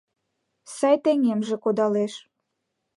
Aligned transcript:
Сай 0.75 0.95
таҥемже 1.03 1.55
кодалеш. 1.63 2.13